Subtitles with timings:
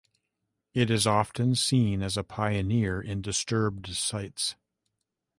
[0.73, 4.55] It is often seen as a pioneer in disturbed sites.